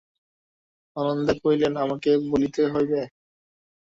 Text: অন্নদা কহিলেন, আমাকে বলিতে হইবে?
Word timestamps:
অন্নদা 0.97 1.33
কহিলেন, 1.41 1.73
আমাকে 1.83 2.09
বলিতে 2.31 2.61
হইবে? 2.73 3.01